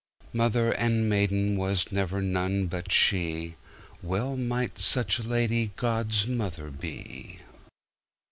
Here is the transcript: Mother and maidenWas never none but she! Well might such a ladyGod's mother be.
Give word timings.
Mother 0.33 0.71
and 0.71 1.11
maidenWas 1.11 1.91
never 1.91 2.23
none 2.23 2.65
but 2.65 2.91
she! 2.91 3.53
Well 4.01 4.35
might 4.35 4.79
such 4.79 5.19
a 5.19 5.21
ladyGod's 5.21 6.25
mother 6.25 6.71
be. 6.71 7.37